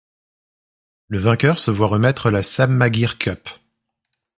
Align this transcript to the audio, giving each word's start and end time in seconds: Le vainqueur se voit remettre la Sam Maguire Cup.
Le 1.09 1.19
vainqueur 1.19 1.59
se 1.59 1.69
voit 1.69 1.85
remettre 1.85 2.31
la 2.31 2.41
Sam 2.41 2.73
Maguire 2.75 3.19
Cup. 3.19 3.51